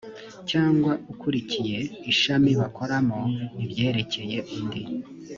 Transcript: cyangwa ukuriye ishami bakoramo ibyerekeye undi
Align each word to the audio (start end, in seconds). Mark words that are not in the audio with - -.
cyangwa 0.49 0.91
ukuriye 1.11 1.77
ishami 2.11 2.51
bakoramo 2.61 3.19
ibyerekeye 3.63 4.37
undi 4.55 4.81